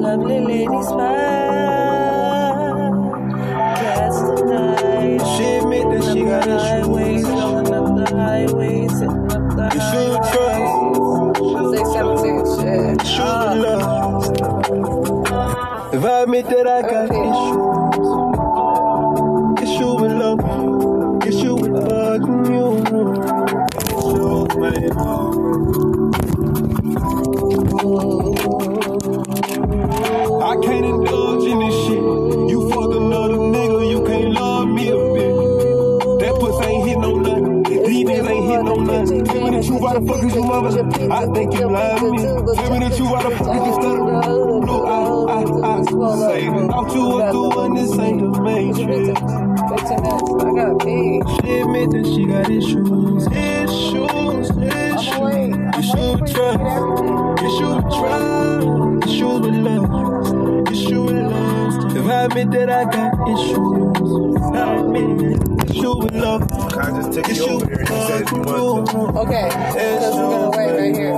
[0.00, 1.12] Lovely lady smile.
[3.76, 5.20] Cast of night.
[5.36, 7.24] She admit that she got issues.
[7.28, 10.96] rolling up the highways, sitting up the You should highways.
[11.76, 12.96] Say 17 shit.
[13.06, 14.24] Should love.
[15.92, 17.15] If I admit that I got
[40.00, 41.12] the truth, why the fuck is you mother?
[41.12, 42.18] I think you to me.
[42.54, 44.66] Tell me the truth, why the fuck is you stuttering?
[44.66, 45.84] No, I, I, I
[46.18, 46.70] say it.
[46.70, 49.46] Thought you was doing this ain't the.
[49.66, 49.98] 15.
[49.98, 51.22] I gotta pee.
[51.40, 53.26] She admit that she got issues.
[53.32, 55.56] Issues, issues.
[55.76, 56.52] You should try.
[57.42, 58.56] You should try.
[59.06, 60.70] Issues with love.
[60.70, 61.96] Issues with love.
[61.96, 65.55] If I admit that I got issues, I admit it.
[65.68, 66.48] Issue with love.
[66.70, 68.96] Can I just take you over there with and say you want to?
[69.20, 71.14] Okay, because we're gonna wait right here.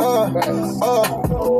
[0.00, 0.26] Uh,
[0.82, 1.06] uh,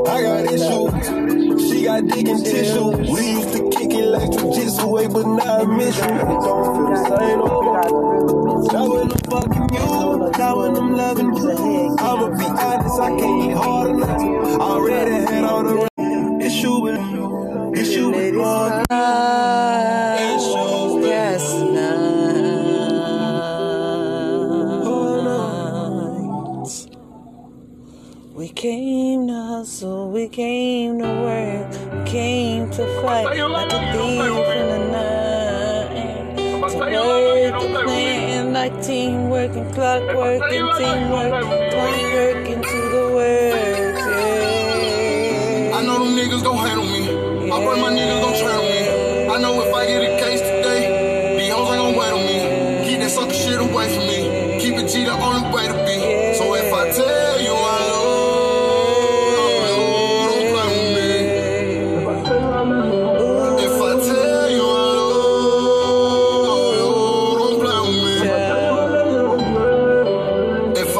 [0.09, 1.69] I got issues.
[1.69, 2.89] She got digging and tissue.
[3.11, 6.03] We used to kick it like jujitsu way, but now I miss you.
[6.03, 8.63] It don't feel the same no more.
[8.71, 13.49] Now when I'm fucking you, now when I'm loving you, I'ma be honest, I can't
[13.49, 14.21] get hard enough.
[14.21, 15.92] I already had all the
[40.39, 41.62] 他又要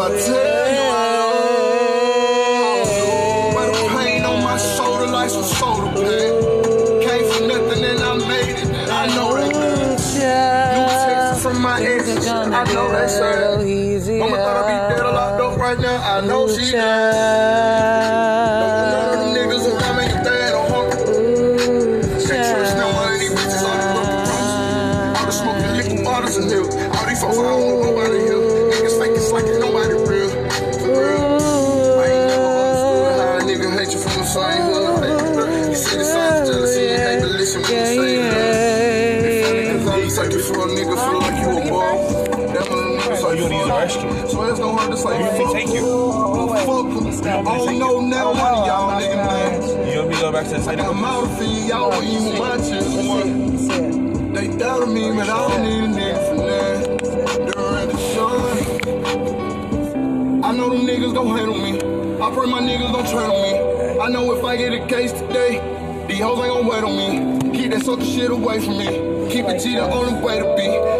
[0.04, 1.16] I tell you I
[2.92, 6.34] you, where the pain on my shoulder like some shoulder pain.
[7.08, 8.68] Came from nothing and I made it.
[8.68, 9.98] And I know that good.
[9.98, 12.28] Text from my ex.
[12.28, 13.60] I know that sad.
[14.20, 16.18] Mama thought I'd be dead locked up right now.
[16.18, 17.93] I know she dead.
[50.34, 50.80] Back to the site?
[50.80, 52.84] I'm out of feed y'all when you watch it.
[54.34, 56.80] They doubted me, but I don't need a nigga for that.
[57.54, 58.58] During the sun.
[60.44, 61.78] I know them niggas gon' handle me.
[62.20, 64.00] I pray my niggas don't tread on me.
[64.00, 65.62] I know if I get a case today,
[66.08, 67.52] these hoes ain't gon' wait on me.
[67.56, 68.88] Keep that sucker shit away from me.
[69.30, 70.93] Keep it G the only way to be.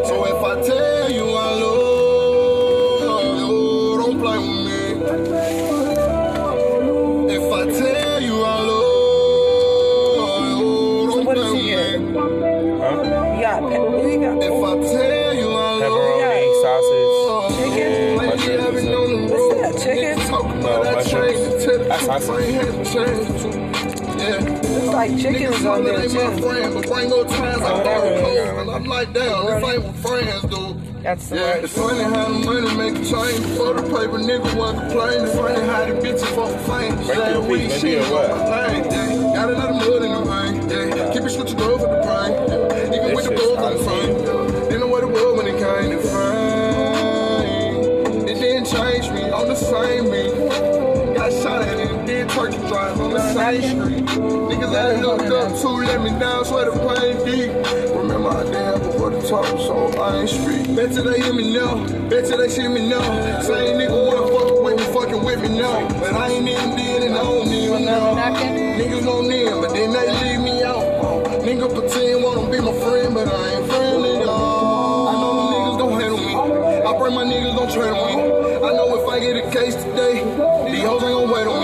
[22.20, 22.30] To tell the That's truth, sausage.
[22.30, 23.56] I ain't had to change.
[24.20, 24.78] Yeah.
[24.78, 26.42] It's like chicken Niggas is on know there oh, that ain't my too.
[26.42, 28.60] friend, but bring up times I Oh, borrow there we clothes, go.
[28.62, 30.64] and I'm like, damn, this ain't what friends do.
[31.04, 34.18] That's the Yeah, it's funny how the money make a change for the paper.
[34.20, 35.16] Nigga want to play.
[35.18, 36.96] It's funny how the bitches fuck for fame.
[36.98, 38.36] Make Sad your weed beat, shit maybe or on my
[38.68, 38.84] lane.
[38.86, 40.54] Yeah, got another mud in the vein.
[40.70, 42.32] Yeah, keep it switch your girl for the brain.
[42.50, 44.14] Yeah, even with the shit's bulls on the as frame.
[44.70, 47.76] Didn't know what it was when it came to fame.
[48.30, 48.93] It didn't change
[53.52, 54.06] street.
[54.50, 57.52] Niggas I looked up to let me down, swear the pain deep.
[57.94, 60.76] Remember I did before the talk, so I ain't street.
[60.76, 61.76] Bet they hear me now,
[62.08, 63.42] bet they see me now.
[63.42, 65.88] Same nigga wanna fuck with me, fucking with me now.
[66.00, 68.16] But I ain't even did and I don't need them now.
[68.80, 70.86] Niggas don't need but then they leave me out.
[71.44, 75.10] Nigga pretend wanna be my friend, but I ain't friendly, dawg.
[75.10, 76.34] I know them niggas gon' handle me.
[76.88, 78.16] I break my niggas, don't trade on me.
[78.64, 80.24] I know if I get a case today,
[80.72, 81.63] these hoes ain't gon' wait on me.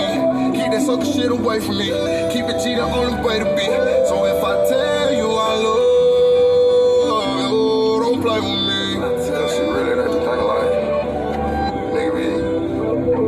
[0.80, 1.88] Keep that sucker shit away from me.
[2.32, 3.66] Keep it G the only way to be.
[4.08, 5.84] So if I tell you I love
[7.36, 8.96] you, don't play with me.
[9.28, 10.72] Tell she really that thing like,
[11.92, 12.28] nigga be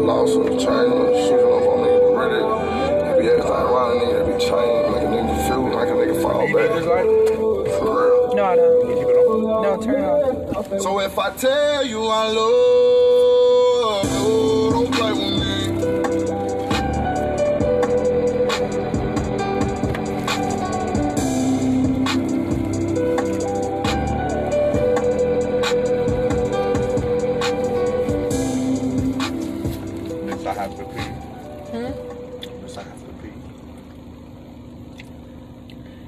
[0.00, 0.88] lost in the chain,
[1.28, 2.40] shooting up on me, really.
[2.40, 5.90] It be everything around a nigga, it be chain, make a nigga feel like a
[5.92, 7.04] nigga fall You need this back.
[7.76, 8.34] For real.
[8.34, 8.88] No, I don't.
[8.88, 9.62] You keep it on?
[9.62, 10.80] No, turn off.
[10.80, 12.81] So if I tell you I love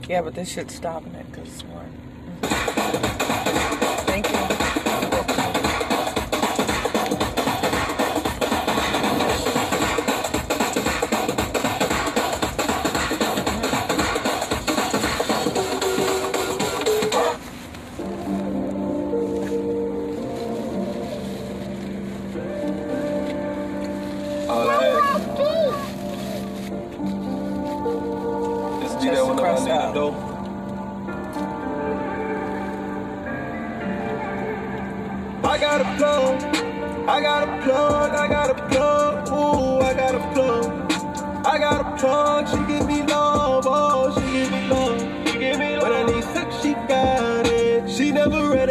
[0.09, 1.65] Yeah, but this shit's stopping it because it's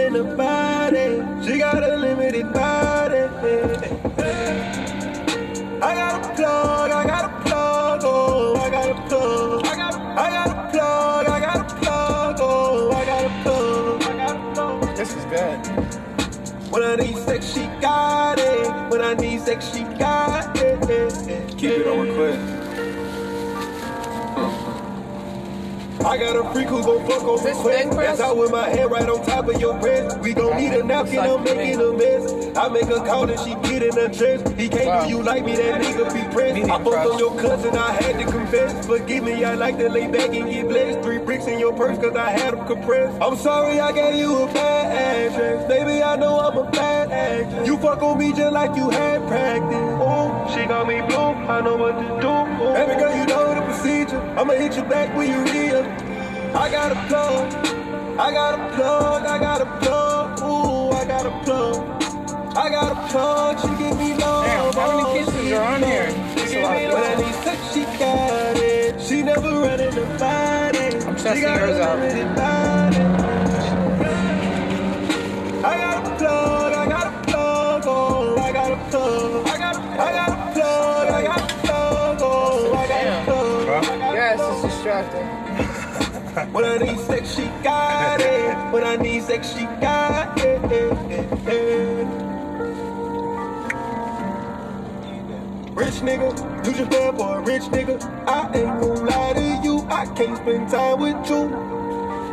[0.05, 3.19] in the body, she got a limited body.
[5.81, 9.65] I got a plug, I got a plug, oh, I got a plug.
[9.65, 14.03] I got, I got a plug, I got a plug, oh, I got a plug,
[14.03, 14.95] I got a plug.
[14.95, 15.59] This is good.
[16.71, 18.91] When I need sex, she got it.
[18.91, 21.57] When I need sex, she got it.
[21.57, 22.52] Keep it on request.
[26.13, 27.95] I got a freak who gon' fuck on This press?
[27.95, 30.19] That's out with my hand right on top of your breast.
[30.19, 32.55] We gon' need a napkin, like I'm making a mess.
[32.55, 34.43] I make a call and she get in the dress.
[34.55, 35.03] He can't Wow.
[35.05, 36.69] do you like me, that nigga be pressed.
[36.69, 38.85] I fucked on your cousin, I had to confess.
[38.85, 41.01] Forgive me, I like to lay back and get blessed.
[41.01, 43.19] Three bricks in your purse cause I had them compressed.
[43.19, 45.67] I'm sorry I gave you a bad address.
[45.67, 47.65] Baby, I know I'm a bad actress.
[47.67, 49.73] You fuck on me just like you had practice.
[49.97, 52.29] Ooh, she got me blue, I know what to do.
[52.29, 52.73] Ooh.
[52.75, 54.21] Baby girl, you know the procedure.
[54.37, 56.02] I'ma hit you back when you real.
[56.55, 57.53] I got a plug,
[58.19, 62.03] I got a plug, I got a plug, ooh, I got a plug.
[62.55, 64.45] I got a plug, she give me love.
[64.45, 66.09] Damn, how many oh, kisses are on here?
[66.11, 66.37] love.
[66.37, 67.01] It's She a give lot me of love.
[67.01, 67.35] When I kisses.
[67.35, 69.01] need sex, she got it.
[69.01, 71.05] She never running the body.
[71.07, 71.99] I'm testing yours out.
[75.65, 79.47] I got a plug, I got a plug, oh, I got a plug.
[79.47, 84.13] I got, I got a plug, I got a plug, oh, I got a plug.
[84.13, 85.32] Yes, it's distracting.
[86.53, 88.71] When I need sex, she got it.
[88.71, 90.61] When I need sex, she got it.
[95.73, 97.99] Rich nigga, you just bad for a rich nigga.
[98.27, 101.41] I ain't gon' lie to you, I can't spend time with you.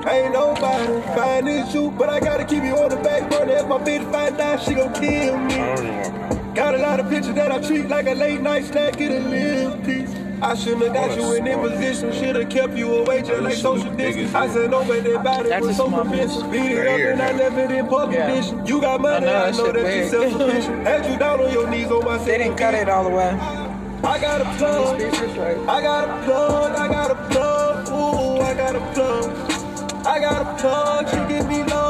[0.06, 3.54] Ain't nobody fine as you, but I gotta keep you on the back burner.
[3.54, 5.54] If my bitch find out, she gon' kill me.
[5.54, 8.42] I don't even want Got a lot of pictures that I treat like a late
[8.42, 10.29] night snack, get a little piece.
[10.42, 13.54] I shouldn't have got you in that position, should have kept you away just like
[13.54, 14.34] social distance.
[14.34, 16.42] I said no, but that body That's was so small convincing.
[16.50, 16.50] piece.
[16.50, 18.26] Beat it Right up and I left it in poor Yeah.
[18.26, 18.66] condition.
[18.66, 20.10] You got money, I know, that know shit that you big.
[20.10, 20.86] self-sufficient.
[20.86, 23.28] Had you down on your knees on my They didn't cut it all the way.
[24.02, 25.00] I got a plug.
[25.68, 30.06] I got a plug, I got a plug, ooh, I got a plug.
[30.06, 31.89] I got a plug, she give me love,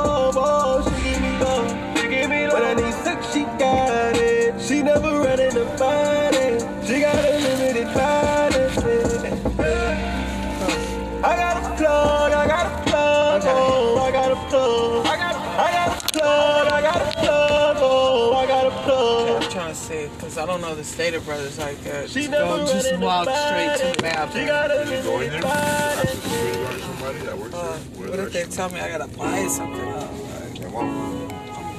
[19.90, 20.00] plug.
[20.00, 22.08] I'm trying to see, because I don't know the Stater Brothers like that.
[22.10, 24.02] She Just never go, just in walk straight to the body.
[24.02, 24.44] bathroom.
[24.44, 25.42] She got a to go in there.
[25.42, 26.00] body.
[26.00, 28.10] The security guard somebody that works Uh, there.
[28.10, 30.10] What if they tell me I gotta buy something up?
[30.12, 30.90] Like, They won't.
[30.90, 31.28] I'm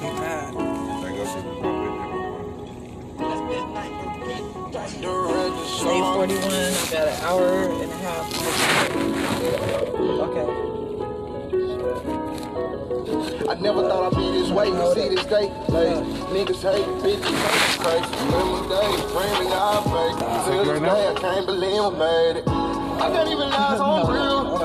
[0.00, 0.54] be mad.
[1.04, 1.52] They go see the
[5.62, 7.46] It's 841, I got an hour
[7.82, 8.26] and a half.
[10.22, 10.71] Okay.
[13.48, 14.68] I never thought I'd be this way.
[14.68, 15.98] You see this day, like
[16.30, 18.06] niggas hate, bitches hate, crazy.
[18.30, 20.18] Remember days, dreaming y'all fake.
[20.46, 22.44] Till this day, I can't believe I made it.
[22.46, 24.56] I can't even lie on real.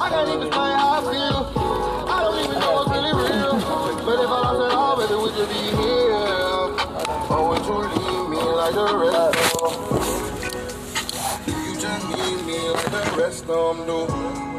[0.00, 1.40] I can't even explain how I feel.
[2.10, 3.54] I don't even know what's really real.
[4.04, 6.12] But if I lost it all, baby, would you be here?
[7.30, 9.94] Or would you leave me like the rest of them.
[11.46, 14.53] You just need me like the rest of them do.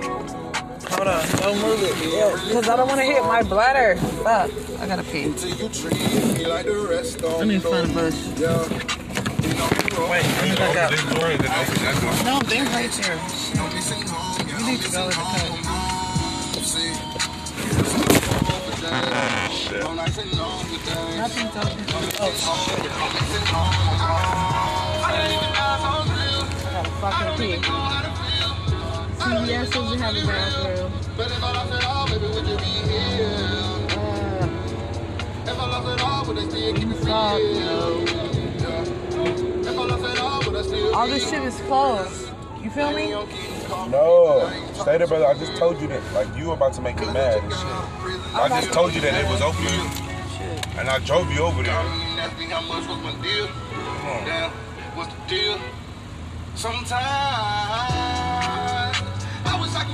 [0.96, 1.92] Hold on, don't move it.
[2.08, 3.98] Yeah, because I don't want to hit my bladder.
[4.24, 4.50] Fuck,
[4.80, 5.34] I gotta pee.
[5.36, 5.92] Till you treat
[6.40, 8.16] me like the rest of them Let me find a bush.
[8.40, 8.64] Yeah.
[9.44, 10.08] You know you.
[10.08, 10.92] Wait, let me back up.
[10.92, 12.16] This door and then open that door.
[12.24, 13.20] No, they right there.
[13.60, 14.48] I'm missing home.
[14.48, 16.64] Yeah, You need to go in the cut.
[16.64, 16.96] See,
[19.76, 21.18] I'm nice and long today.
[21.18, 21.84] Nothing's open.
[22.22, 22.88] Oh, shit.
[25.04, 28.15] I gotta fucking pee.
[29.26, 30.92] CVS doesn't have a bathroom.
[31.18, 33.28] But if I lost it all, baby, would you be here?
[33.98, 34.48] Uh,
[35.48, 37.06] If I lost it all, would I still keep it free?
[37.06, 38.04] fuck no.
[39.62, 42.30] If I lost it all, would I still All this shit is closed.
[42.62, 43.12] You feel me?
[43.90, 45.26] No, stay there, brother.
[45.28, 46.04] I just told you that.
[46.14, 48.36] Like you were about to make me mad and shit.
[48.36, 49.68] I just told you that it was open,
[50.78, 51.74] and I drove you over there.
[51.74, 53.48] Ask me how much was my deal?
[54.96, 55.60] What's the deal?
[56.56, 58.25] Sometimes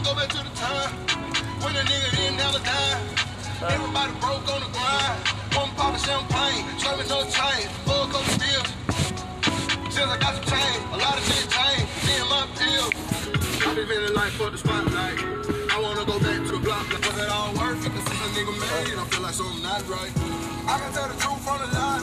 [0.02, 0.90] I wish go back to the time
[1.62, 3.06] when a nigga didn't have a dime.
[3.70, 5.22] Everybody broke on the grind.
[5.54, 8.70] One pop of champagne, serving no chain, full coat of bills.
[9.94, 11.86] Since I got some change, a lot of shit changed.
[12.10, 12.94] Me and my pills.
[13.62, 15.22] I been feeling like for the spotlight.
[15.70, 16.90] I wanna go back to the block.
[16.90, 17.94] Like, was it all worth it?
[17.94, 20.10] Cause since a nigga made, I feel like something not right.
[20.66, 22.02] I can tell the truth from the lie.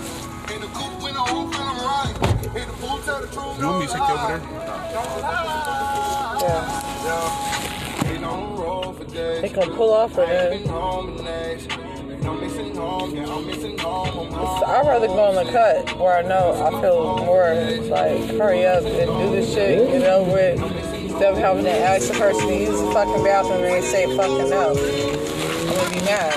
[0.55, 2.14] In the coop, when the whole feeling right.
[2.47, 3.59] In the pool, tell the truth.
[3.59, 4.43] You want me to take you over there?
[6.38, 6.85] Yeah.
[7.02, 7.77] Yeah.
[9.19, 10.63] They can pull off for I ain't that.
[10.63, 11.69] been home in days.
[12.25, 14.09] I'm missing home, yeah, I'm missing home.
[14.09, 14.65] I'm home.
[14.67, 17.55] I'd rather go on the cut where I know I feel more
[17.89, 20.61] like hurry up and do this shit, you know, with.
[20.95, 24.07] Instead of having to ask the person to use the fucking bathroom and they say
[24.17, 24.71] fucking no.
[24.71, 26.35] I'm gonna be mad.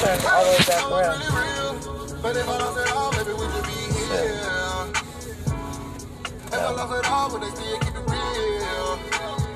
[0.00, 1.22] Turn all the way back around.
[2.36, 4.42] If I lost it all, baby, would you be here?
[6.46, 8.98] If I lost it all, would they still keep it real?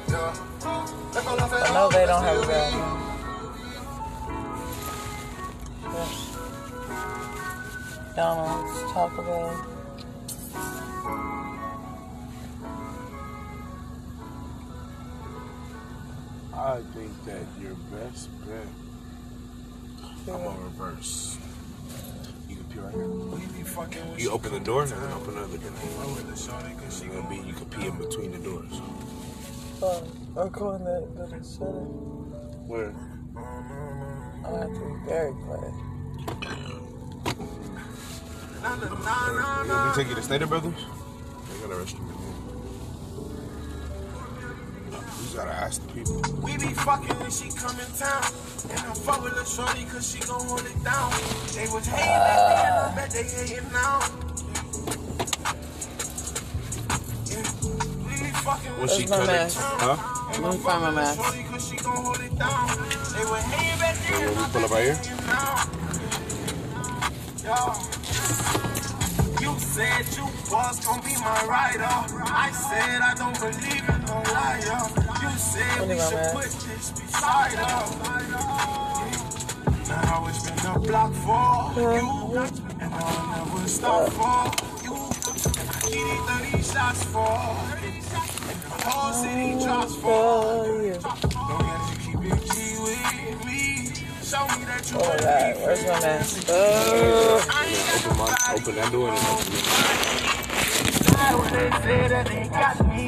[0.09, 0.50] Yeah.
[1.13, 3.01] If I lost it I know they don't have a still be- bathroom.
[8.07, 9.67] McDonald's, Taco Bell.
[16.55, 18.67] I think that your best bet.
[20.29, 21.39] I'm on reverse.
[22.49, 24.19] You can pee right here.
[24.19, 25.73] You open the door and then open the other door.
[26.87, 28.81] It's gonna be you can pee in between the doors.
[29.83, 31.87] I'm going to go to the center.
[32.69, 32.95] Where?
[34.45, 35.75] I have to be very quiet.
[38.61, 40.75] You want me to take you to Stater Brothers?
[40.75, 42.41] They got a restroom in here.
[44.93, 46.21] You just gotta ask the people.
[46.43, 48.23] We be fucking when she come in town.
[48.69, 51.11] And I'm fuck with a shorty cause she gon' hold it down.
[51.55, 54.30] They was hating back then, I bet they hating now.
[58.59, 59.59] When she cut mask?
[59.59, 59.97] it, huh?
[60.43, 61.23] Let me find my mask.
[61.23, 62.69] shorty cause she gon' hold it down.
[63.15, 64.99] They were hating back then, When we I pull up right here?
[69.41, 71.85] You said you was gon' be my rider.
[71.87, 74.83] I said I don't believe in no liar.
[75.23, 77.55] You said we should put this beside.
[79.89, 82.39] Now it's been a block for you,
[82.81, 84.51] and I'll never stop for
[84.85, 84.95] you.
[85.59, 87.25] And I get 30 shots for you.
[87.25, 87.80] And the
[88.91, 90.99] whole city drops for Oh, yeah.
[91.91, 93.63] You keep it G with me.
[94.25, 95.57] Show me that you Oh, God.
[95.63, 96.47] Where's my mask?
[96.49, 97.41] Oh.
[98.07, 99.65] Open my open that door and then open it.
[101.41, 103.05] when they say that they got me.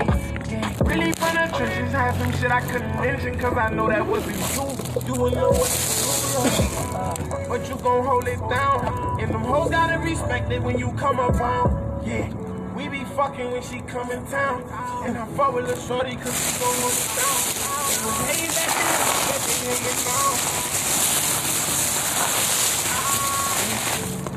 [0.50, 4.06] Yeah, Really from the trenches, had some shit I couldn't mention, cause I know that
[4.06, 5.14] wasn't you.
[5.14, 7.48] You would know what to.
[7.48, 9.20] But you gon' hold it down.
[9.20, 12.06] And them hoes gotta respect it when you come around.
[12.06, 12.41] Yeah.
[13.12, 14.62] We fucking when she come in town.
[15.04, 17.36] And I fuck with Lil Shorty cause she gon' hold it down.
[17.92, 20.32] And when hey back then, but they hanging down.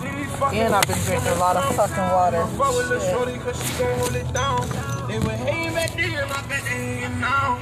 [0.04, 2.44] We be fucking And I've been drinking a lot of fucking water.
[2.58, 4.68] Fuck with Lil Shorty cause she gon' hold it down.
[5.08, 7.58] They were hating back then, I bet they hating now.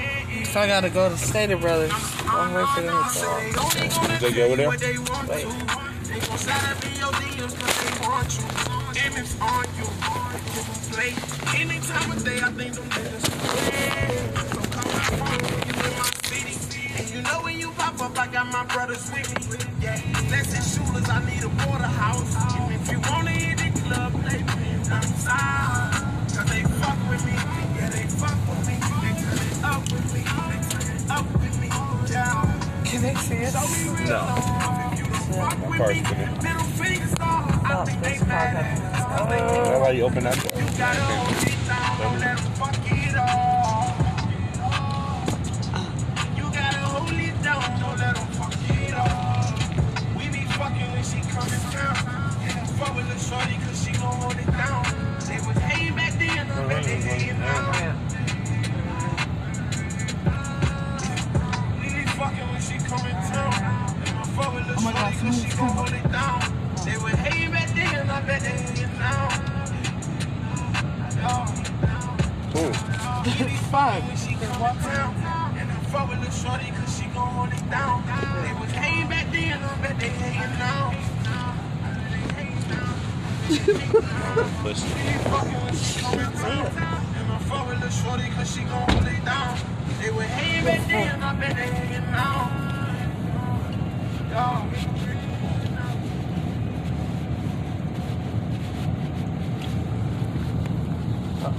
[0.46, 1.92] So I gotta go to Stater Brothers.
[2.26, 3.70] I'm waiting for them to Say call.
[3.70, 4.72] they only gonna Take you over there?
[4.78, 5.46] they want Wait.
[8.94, 9.02] To.
[9.02, 9.86] They gon' slide up in your DMs cause they want you.
[10.10, 10.64] On you.
[10.94, 11.14] Play
[11.62, 14.46] any time of day, I think them niggas play.
[14.52, 16.56] So come back home, you in my city.
[16.98, 19.58] And you know when you pop up, I got my brothers with me.
[19.82, 22.36] Yeah, let's hit shooters, I need a water house.
[22.60, 25.94] And if you wanna hit the club, play pins outside.
[26.36, 27.34] Cause they fuck with me.
[27.34, 28.76] Yeah, they fuck with me.
[29.04, 30.22] They turn it up with me.
[30.22, 31.70] They turn it up with me.
[32.12, 32.84] Yeah.
[32.86, 33.54] Can they see it?
[34.10, 34.83] No.
[35.36, 36.02] Fuck with Parts me.
[36.02, 36.44] with it.
[36.44, 37.66] Middle fingers off.
[37.66, 38.84] I Oh, think they this mad podcast.
[38.84, 39.22] at us.
[39.76, 39.80] Oh.
[39.80, 40.52] why you open that door.
[42.06, 43.53] Oh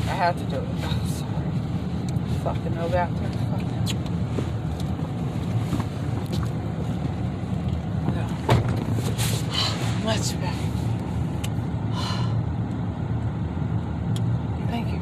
[0.06, 0.62] I had to do it.
[0.84, 1.50] Oh, sorry.
[2.42, 3.30] Fucking no bathroom.
[3.50, 3.84] Fucking.
[8.14, 8.24] No.
[10.04, 10.64] Much better.
[14.68, 15.00] Thank you.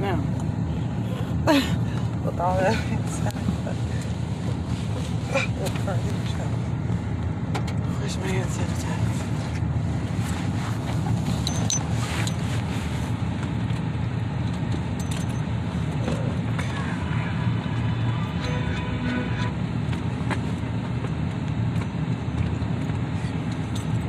[0.00, 0.18] Now,
[2.24, 3.34] with all that being said,
[8.00, 9.26] Where's my hand sanitizer?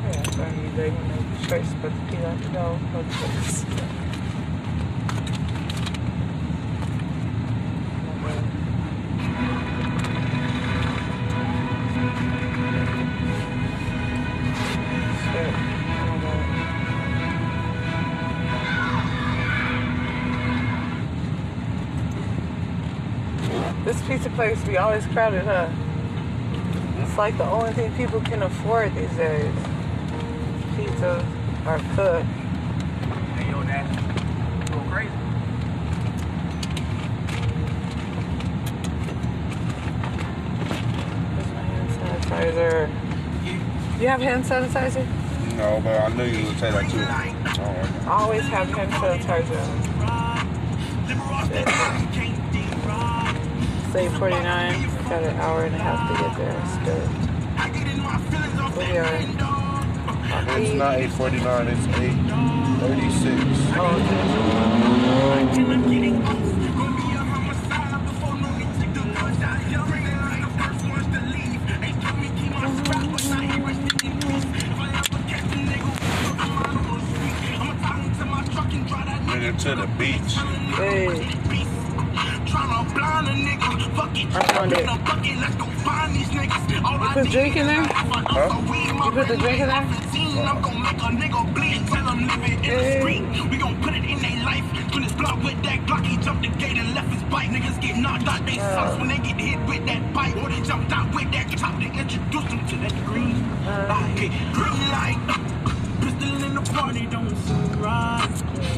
[0.04, 1.92] Yeah, so I need choice but
[2.54, 2.80] dough.
[2.94, 3.66] This.
[15.26, 15.52] Shit.
[23.44, 23.82] Oh.
[23.84, 25.70] This pizza place be always crowded, huh?
[27.00, 29.54] It's like the only thing people can afford these days.
[30.78, 32.24] Pizza or cook.
[32.24, 33.86] Hey, yo, that.
[34.72, 35.12] Go crazy.
[41.36, 42.90] Where's my hand sanitizer?
[44.02, 45.06] You have hand sanitizer?
[45.58, 47.06] No, but I knew you would say that too.
[47.62, 49.62] Oh, I always have hand sanitizer.
[53.92, 54.90] Say 49.
[55.10, 56.66] Got an hour and a half to get there.
[56.82, 57.08] Still.
[58.72, 59.61] Where we are.
[60.34, 63.36] It's not 849, it's 836.
[63.78, 64.22] Oh,
[79.28, 81.41] Nigga to the beach.
[83.12, 83.36] Okay.
[84.30, 84.38] Hey.
[84.38, 84.86] I'm on it.
[86.32, 87.84] You put drink in there?
[87.84, 88.62] Huh?
[89.06, 89.86] You put the drink in there?
[92.62, 93.04] Hey.
[93.50, 94.64] We gon' put it in their life.
[94.94, 97.50] When it's blocked with that Glock, he jumped the gate and left his bike.
[97.50, 98.76] Niggas get knocked out they uh.
[98.76, 100.36] socks when they get hit with that bike.
[100.38, 101.80] Or they jumped out with that top.
[101.80, 103.36] They introduced them to that green
[103.68, 103.88] uh.
[103.90, 104.32] light.
[104.54, 105.20] Green light.
[106.02, 108.28] Pistol in the party, don't seem right.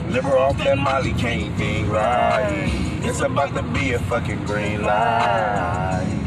[0.09, 2.82] Liver off that Molly can't think right.
[3.05, 6.23] It's about to be a fucking green light.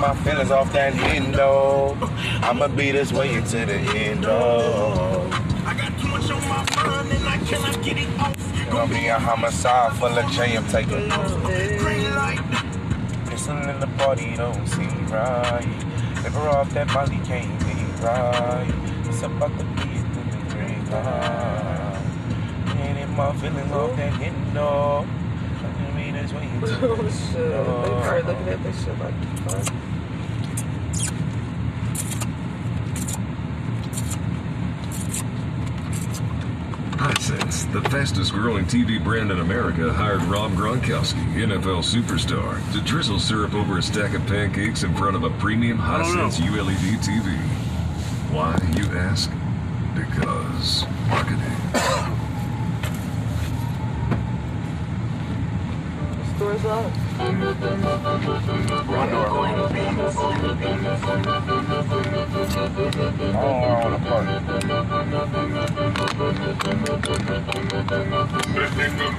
[0.00, 1.96] My feelings off that window.
[2.42, 5.30] I'ma be this way until the end of.
[5.66, 8.70] I got too much on my mind and I cannot get it off.
[8.70, 10.56] Gonna be a homicide full of J.
[10.56, 11.08] I'm taking
[11.78, 12.40] Green light.
[13.30, 15.66] Listen in the party, don't seem right.
[16.24, 18.72] Liver off that Molly can't be right.
[19.06, 22.02] It's about to be a green light.
[22.76, 25.06] And in my feelings off that window.
[26.62, 27.34] I'ma be this way until the Oh shit.
[27.34, 29.14] They probably looking at this shit like,
[29.46, 29.74] fuck.
[37.02, 43.18] Hisense, the fastest growing TV brand in America, hired Rob Gronkowski, NFL superstar, to drizzle
[43.18, 47.36] syrup over a stack of pancakes in front of a premium Hisense ULED TV.
[48.30, 49.30] Why, you ask?
[49.96, 51.41] Because marketing.
[56.52, 56.84] Where's that?
[58.86, 59.20] Rondo
[63.38, 64.36] All around the party.
[68.52, 69.12] This man got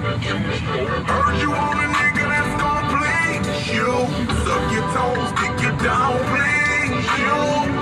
[0.00, 0.60] the juice
[1.04, 3.28] Heard you want a nigga that's gon' play
[3.74, 3.92] you.
[4.42, 6.52] Suck your toes, kick your down, please
[7.18, 7.81] you.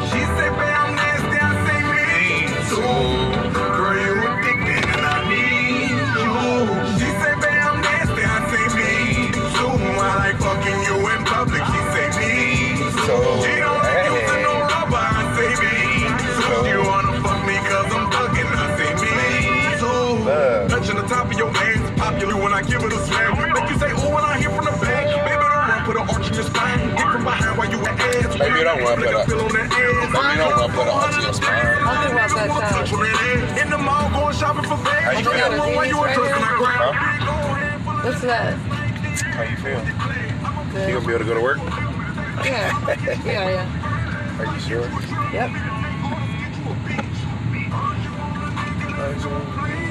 [44.70, 44.86] Sure?
[45.32, 45.50] Yep.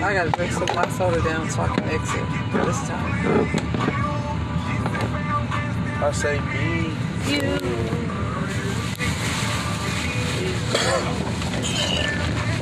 [0.01, 2.25] I gotta drink some my soda down so I can exit
[2.65, 3.49] this time.
[6.01, 6.95] I say me.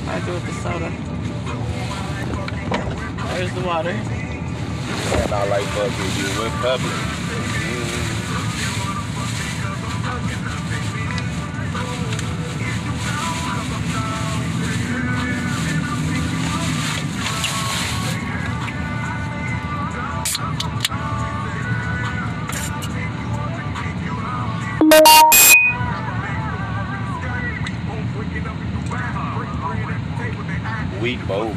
[0.10, 0.90] I do with the soda.
[3.36, 3.92] There's the water.
[3.92, 7.17] And I like fucking you in public.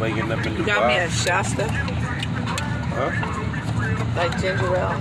[0.01, 1.69] Waking up in You got me a Shasta,
[2.93, 3.11] Huh?
[4.17, 5.01] like ginger ale.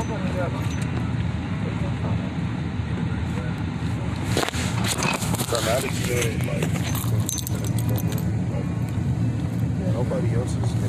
[0.00, 0.06] you
[6.06, 6.62] good, like,
[9.76, 10.88] like, nobody else is gonna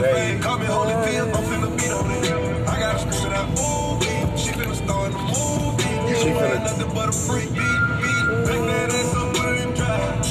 [0.00, 0.14] more.
[0.14, 0.42] Guess it a.
[0.42, 2.68] Call me Holyfield, I'm finna beat on it.
[2.68, 4.38] I gotta scream it out, movie.
[4.38, 6.14] She finna start the movie.
[6.20, 8.24] She finna- nothing but a freak beat, beat.
[8.46, 10.26] Bring that ass up, put it in drive.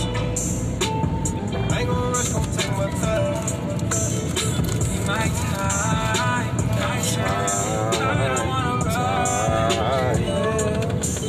[1.71, 3.33] I ain't gonna rush, gonna take my time.
[5.07, 6.55] My time.
[6.79, 7.49] My time.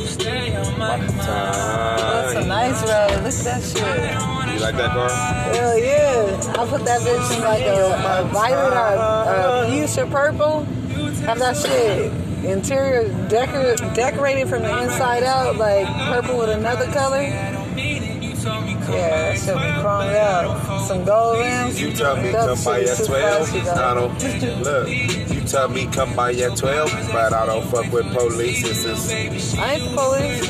[0.05, 1.19] Stay on my mind.
[1.19, 3.23] That's a nice road.
[3.23, 4.30] Look at that shit.
[4.61, 5.09] Like that car?
[5.09, 6.53] Hell yeah.
[6.57, 10.63] I put that bitch in like a, a violet or a fuchsia purple.
[11.25, 12.11] Have that shit
[12.43, 17.21] interior decor, decorated from the inside out, like purple with another color.
[17.21, 17.61] Yeah,
[19.31, 20.87] that should be chromed out.
[20.87, 21.79] Some gold rims.
[21.79, 23.07] You tell me come by at 12.
[23.07, 23.73] flashy, though.
[23.73, 24.63] I don't.
[24.63, 28.63] Look, you tell me come by at 12, but I don't fuck with police.
[28.63, 28.85] It's
[29.57, 30.49] I ain't the police.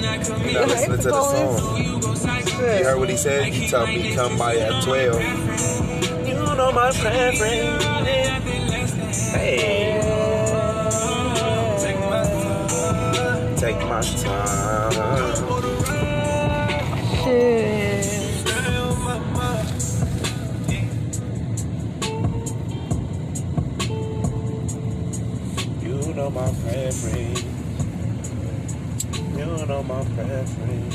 [0.00, 1.76] Now listen to the song.
[1.76, 3.52] You heard what he said?
[3.52, 5.20] He told me come by at 12.
[6.26, 7.84] You know my preference.
[9.32, 10.00] Hey.
[13.56, 14.90] Take my time.
[25.82, 27.39] You know my favorite
[29.70, 30.90] out on my fast lane.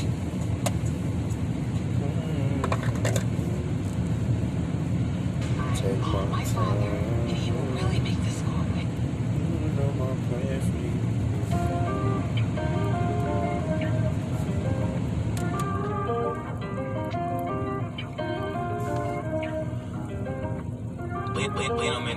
[5.74, 8.42] Take oh, my, my father, and really make this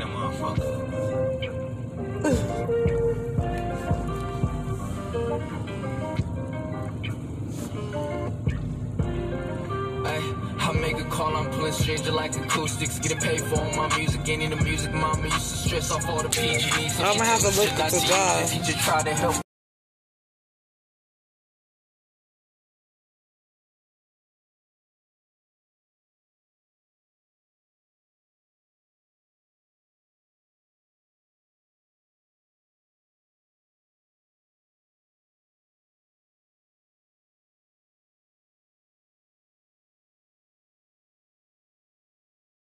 [0.07, 0.78] motherfucker.
[11.69, 12.99] I'm pulling strings just like acoustics.
[12.99, 14.91] Getting paid for all my music, getting the music.
[14.91, 16.99] Mama used to stress off all the PGs.
[16.99, 18.49] I'ma have to look at the job.
[18.49, 19.36] He just tried to help